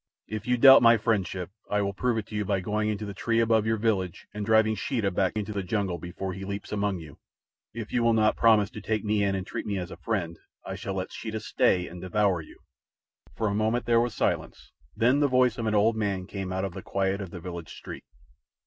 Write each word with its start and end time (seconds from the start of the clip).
"If 0.25 0.47
you 0.47 0.57
doubt 0.57 0.81
my 0.81 0.97
friendship, 0.97 1.51
I 1.69 1.83
will 1.83 1.93
prove 1.93 2.17
it 2.17 2.25
to 2.29 2.35
you 2.35 2.43
by 2.43 2.59
going 2.59 2.89
into 2.89 3.05
the 3.05 3.13
tree 3.13 3.39
above 3.39 3.67
your 3.67 3.77
village 3.77 4.25
and 4.33 4.43
driving 4.43 4.73
Sheeta 4.73 5.11
back 5.11 5.33
into 5.37 5.53
the 5.53 5.61
jungle 5.61 5.99
before 5.99 6.33
he 6.33 6.43
leaps 6.43 6.71
among 6.71 6.97
you. 6.97 7.19
If 7.71 7.93
you 7.93 8.01
will 8.01 8.13
not 8.15 8.35
promise 8.35 8.71
to 8.71 8.81
take 8.81 9.03
me 9.05 9.23
in 9.23 9.35
and 9.35 9.45
treat 9.45 9.67
me 9.67 9.77
as 9.77 9.91
a 9.91 9.97
friend 9.97 10.39
I 10.65 10.73
shall 10.73 10.95
let 10.95 11.11
Sheeta 11.11 11.39
stay 11.39 11.87
and 11.87 12.01
devour 12.01 12.41
you." 12.41 12.57
For 13.35 13.47
a 13.47 13.53
moment 13.53 13.85
there 13.85 14.01
was 14.01 14.15
silence. 14.15 14.71
Then 14.97 15.19
the 15.19 15.27
voice 15.27 15.59
of 15.59 15.67
an 15.67 15.75
old 15.75 15.95
man 15.95 16.25
came 16.25 16.51
out 16.51 16.65
of 16.65 16.73
the 16.73 16.81
quiet 16.81 17.21
of 17.21 17.29
the 17.29 17.39
village 17.39 17.75
street. 17.75 18.05